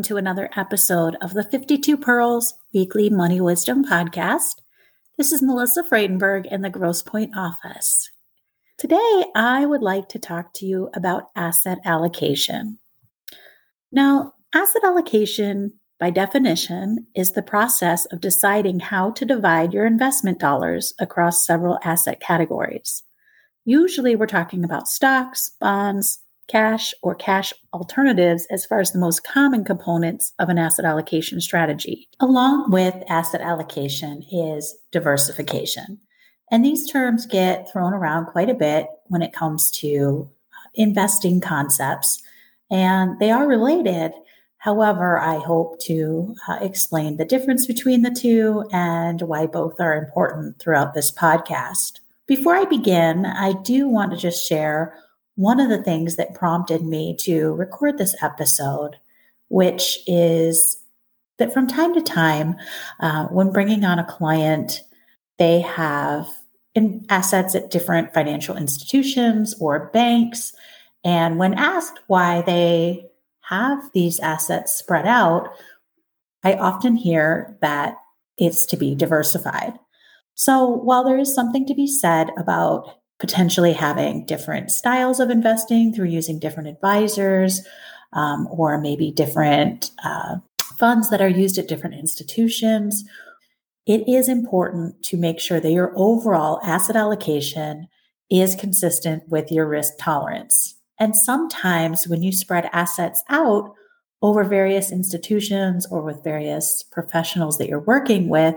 [0.00, 4.62] Welcome to another episode of the 52 Pearls Weekly Money Wisdom Podcast.
[5.18, 8.10] This is Melissa Friedenberg in the Grosse Pointe office.
[8.78, 12.78] Today, I would like to talk to you about asset allocation.
[13.92, 20.38] Now, asset allocation by definition, is the process of deciding how to divide your investment
[20.38, 23.02] dollars across several asset categories.
[23.66, 26.19] Usually, we're talking about stocks, bonds,
[26.50, 31.40] cash, or cash alternatives as far as the most common components of an asset allocation
[31.40, 32.08] strategy.
[32.20, 35.98] Along with asset allocation is diversification.
[36.50, 40.28] And these terms get thrown around quite a bit when it comes to
[40.74, 42.22] investing concepts,
[42.70, 44.12] and they are related
[44.60, 49.96] However, I hope to uh, explain the difference between the two and why both are
[49.96, 52.00] important throughout this podcast.
[52.26, 54.94] Before I begin, I do want to just share
[55.36, 58.96] one of the things that prompted me to record this episode,
[59.48, 60.76] which is
[61.38, 62.56] that from time to time,
[63.00, 64.82] uh, when bringing on a client,
[65.38, 66.28] they have
[66.74, 70.52] in assets at different financial institutions or banks.
[71.02, 73.06] And when asked why they
[73.40, 75.48] have these assets spread out,
[76.44, 77.96] I often hear that
[78.36, 79.78] it's to be diversified.
[80.34, 85.92] So while there is something to be said about potentially having different styles of investing
[85.92, 87.60] through using different advisors
[88.14, 90.36] um, or maybe different uh,
[90.78, 93.04] funds that are used at different institutions,
[93.86, 97.86] it is important to make sure that your overall asset allocation
[98.30, 100.76] is consistent with your risk tolerance.
[100.98, 103.74] And sometimes when you spread assets out
[104.22, 108.54] over various institutions or with various professionals that you're working with,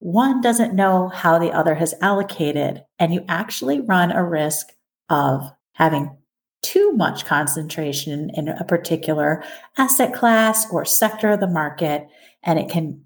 [0.00, 4.68] one doesn't know how the other has allocated, and you actually run a risk
[5.08, 6.16] of having
[6.62, 9.42] too much concentration in a particular
[9.78, 12.06] asset class or sector of the market,
[12.42, 13.02] and it can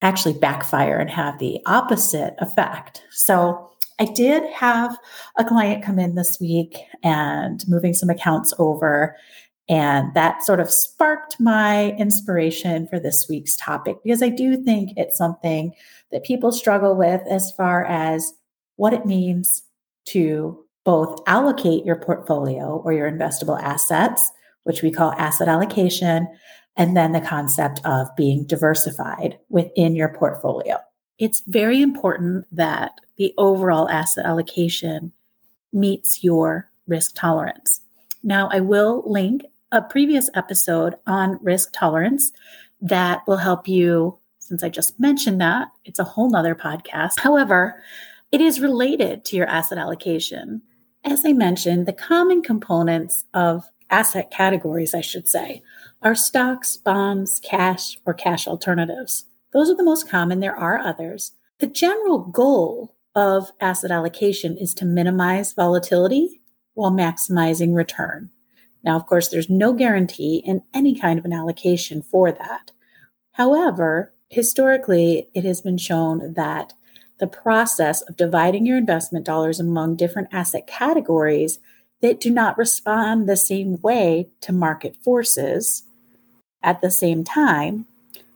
[0.00, 3.02] actually backfire and have the opposite effect.
[3.10, 3.70] So,
[4.00, 4.96] I did have
[5.38, 9.16] a client come in this week and moving some accounts over.
[9.68, 14.92] And that sort of sparked my inspiration for this week's topic because I do think
[14.96, 15.74] it's something
[16.10, 18.32] that people struggle with as far as
[18.76, 19.62] what it means
[20.06, 24.30] to both allocate your portfolio or your investable assets,
[24.62, 26.26] which we call asset allocation,
[26.76, 30.78] and then the concept of being diversified within your portfolio
[31.18, 35.12] it's very important that the overall asset allocation
[35.72, 37.80] meets your risk tolerance.
[38.22, 42.32] Now, I will link a previous episode on risk tolerance
[42.80, 44.18] that will help you.
[44.38, 47.18] Since I just mentioned that, it's a whole nother podcast.
[47.18, 47.82] However,
[48.32, 50.62] it is related to your asset allocation.
[51.04, 55.62] As I mentioned, the common components of asset categories, I should say,
[56.02, 59.26] are stocks, bonds, cash, or cash alternatives.
[59.52, 60.40] Those are the most common.
[60.40, 61.32] There are others.
[61.58, 66.40] The general goal of asset allocation is to minimize volatility
[66.74, 68.30] while maximizing return.
[68.88, 72.70] Now, of course, there's no guarantee in any kind of an allocation for that.
[73.32, 76.72] However, historically, it has been shown that
[77.20, 81.58] the process of dividing your investment dollars among different asset categories
[82.00, 85.82] that do not respond the same way to market forces
[86.62, 87.84] at the same time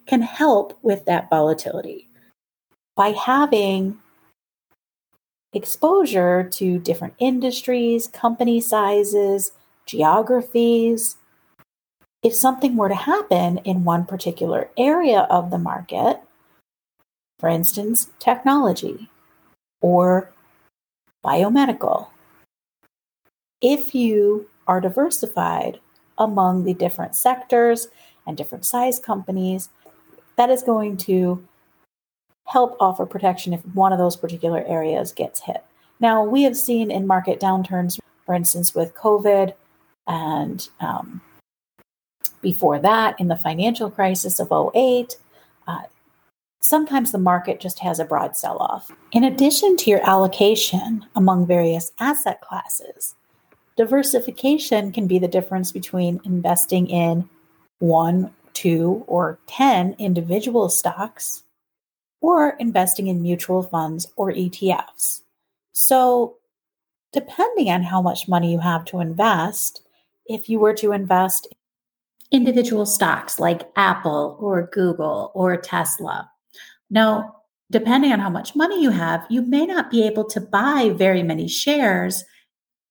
[0.05, 2.11] can help with that volatility.
[2.95, 4.01] By having
[5.55, 9.53] exposure to different industries, company sizes,
[9.87, 11.17] geographies,
[12.23, 16.21] if something were to happen in one particular area of the market,
[17.39, 19.11] for instance, technology
[19.81, 20.31] or
[21.25, 22.09] biomedical,
[23.61, 25.81] if you are diversified
[26.19, 27.89] among the different sectors
[28.27, 29.69] and different size companies,
[30.37, 31.47] that is going to
[32.47, 35.65] help offer protection if one of those particular areas gets hit.
[36.01, 39.55] Now, we have seen in market downturns, for instance, with COVID
[40.07, 41.21] and um,
[42.41, 45.17] before that in the financial crisis of 08,
[45.67, 45.83] uh,
[46.61, 48.91] sometimes the market just has a broad sell off.
[49.13, 53.15] In addition to your allocation among various asset classes,
[53.77, 57.29] diversification can be the difference between investing in
[57.79, 61.45] one, two, or 10 individual stocks
[62.21, 65.23] or investing in mutual funds or ETFs.
[65.73, 66.37] So,
[67.13, 69.83] depending on how much money you have to invest,
[70.27, 71.49] if you were to invest
[72.31, 76.31] individual stocks like Apple or Google or Tesla.
[76.91, 77.37] Now,
[77.71, 81.23] depending on how much money you have, you may not be able to buy very
[81.23, 82.25] many shares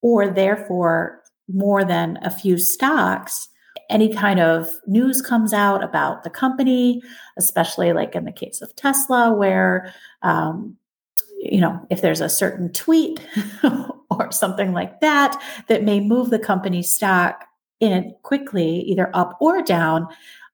[0.01, 3.47] or therefore more than a few stocks.
[3.89, 7.01] Any kind of news comes out about the company,
[7.37, 10.77] especially like in the case of Tesla, where, um,
[11.39, 13.19] you know, if there's a certain tweet
[14.11, 17.45] or something like that that may move the company stock
[17.79, 20.07] in quickly, either up or down,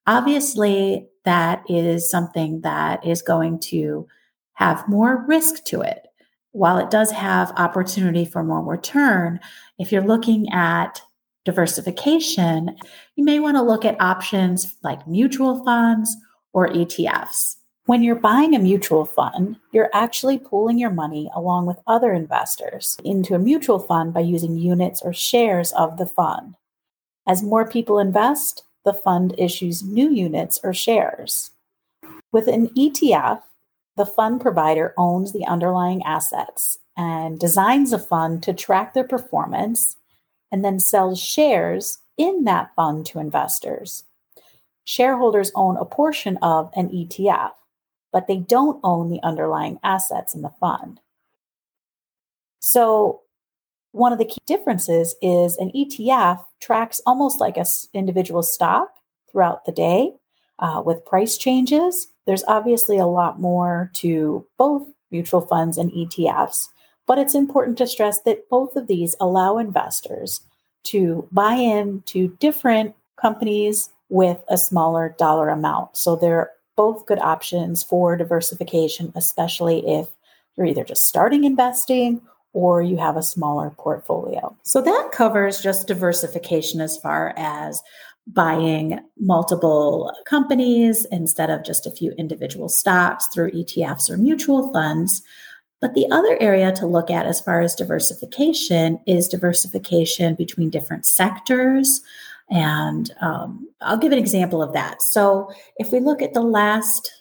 [0.06, 4.07] obviously that is something that is going to
[4.54, 6.07] have more risk to it.
[6.54, 9.39] While it does have opportunity for more return,
[9.77, 11.01] if you're looking at
[11.45, 12.75] diversification,
[13.15, 16.15] you may want to look at options like mutual funds
[16.54, 17.57] or ETFs.
[17.88, 22.98] When you're buying a mutual fund, you're actually pooling your money along with other investors
[23.06, 26.57] into a mutual fund by using units or shares of the fund.
[27.25, 31.51] As more people invest, the fund issues new units or shares.
[32.34, 33.44] With an ETF,
[33.95, 39.95] the fund provider owns the underlying assets and designs a fund to track their performance
[40.51, 44.04] and then sells shares in that fund to investors.
[44.83, 47.51] Shareholders own a portion of an ETF,
[48.18, 51.00] but they don't own the underlying assets in the fund.
[52.58, 53.22] So,
[53.92, 58.90] one of the key differences is an ETF tracks almost like an individual stock
[59.31, 60.14] throughout the day
[60.58, 62.08] uh, with price changes.
[62.25, 66.69] There's obviously a lot more to both mutual funds and ETFs,
[67.06, 70.42] but it's important to stress that both of these allow investors
[70.86, 75.96] to buy into different companies with a smaller dollar amount.
[75.96, 80.08] So they're both good options for diversification, especially if
[80.56, 82.22] you're either just starting investing
[82.54, 84.56] or you have a smaller portfolio.
[84.64, 87.84] So that covers just diversification as far as
[88.26, 95.22] buying multiple companies instead of just a few individual stocks through ETFs or mutual funds.
[95.80, 101.06] But the other area to look at as far as diversification is diversification between different
[101.06, 102.02] sectors.
[102.50, 105.02] And um, I'll give an example of that.
[105.02, 107.12] So if we look at the last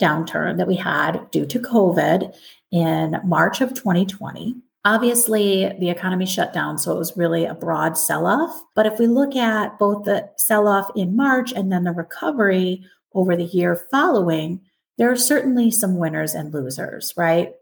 [0.00, 2.34] downturn that we had due to COVID
[2.72, 4.56] in March of 2020,
[4.86, 8.62] Obviously, the economy shut down, so it was really a broad sell off.
[8.76, 12.84] But if we look at both the sell off in March and then the recovery
[13.12, 14.60] over the year following,
[14.96, 17.52] there are certainly some winners and losers, right?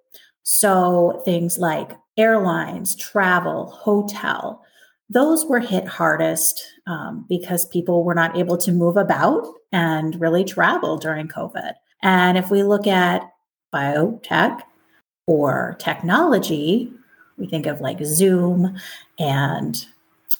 [0.42, 4.62] So things like airlines, travel, hotel,
[5.14, 10.44] those were hit hardest um, because people were not able to move about and really
[10.44, 11.72] travel during COVID.
[12.02, 13.30] And if we look at
[13.72, 14.60] biotech
[15.26, 16.92] or technology,
[17.38, 18.76] we think of like Zoom
[19.18, 19.86] and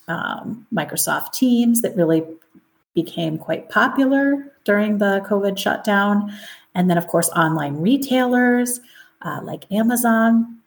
[0.09, 2.25] um, Microsoft Teams that really
[2.95, 6.33] became quite popular during the COVID shutdown.
[6.75, 8.81] And then, of course, online retailers
[9.23, 10.59] uh, like Amazon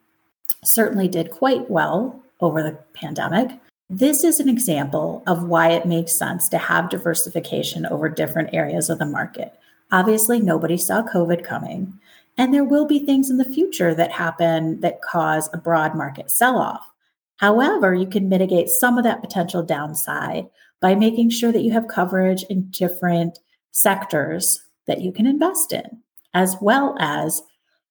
[0.64, 3.52] certainly did quite well over the pandemic.
[3.90, 8.90] This is an example of why it makes sense to have diversification over different areas
[8.90, 9.54] of the market.
[9.92, 11.98] Obviously, nobody saw COVID coming.
[12.38, 16.30] And there will be things in the future that happen that cause a broad market
[16.30, 16.92] sell off.
[17.38, 20.48] However, you can mitigate some of that potential downside
[20.82, 23.40] by making sure that you have coverage in different
[23.72, 26.02] sectors that you can invest in,
[26.34, 27.42] as well as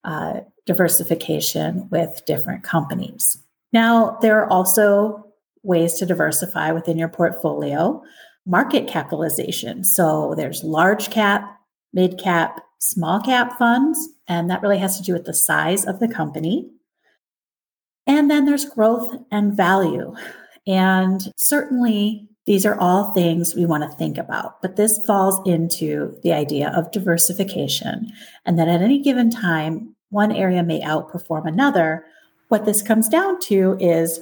[0.04, 3.38] uh, diversification with different companies.
[3.72, 5.25] Now, there are also
[5.66, 8.02] ways to diversify within your portfolio
[8.46, 9.84] market capitalization.
[9.84, 11.58] So there's large cap,
[11.92, 15.98] mid cap, small cap funds, and that really has to do with the size of
[15.98, 16.70] the company.
[18.06, 20.14] And then there's growth and value.
[20.66, 26.16] And certainly, these are all things we want to think about, but this falls into
[26.22, 28.12] the idea of diversification
[28.44, 32.04] and that at any given time, one area may outperform another.
[32.46, 34.20] What this comes down to is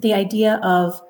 [0.00, 1.00] the idea of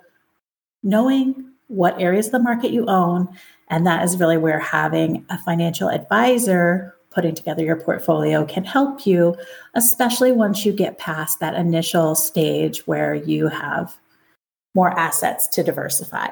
[0.83, 3.29] knowing what areas of the market you own
[3.69, 9.07] and that is really where having a financial advisor putting together your portfolio can help
[9.07, 9.37] you,
[9.75, 13.97] especially once you get past that initial stage where you have
[14.75, 16.29] more assets to diversify.